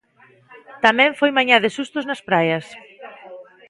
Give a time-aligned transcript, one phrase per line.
[0.85, 2.65] Tamén foi mañá de sustos nas praias.